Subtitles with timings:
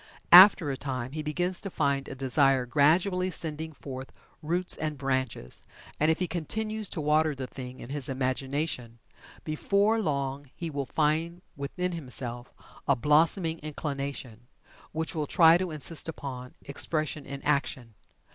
[0.33, 5.61] After a time he begins to find a desire gradually sending forth roots and branches,
[5.99, 8.97] and if he continues to water the thing in his imagination,
[9.43, 12.51] before long he will find within himself
[12.87, 14.47] a blossoming inclination,
[14.91, 17.93] which will try to insist upon expression in action.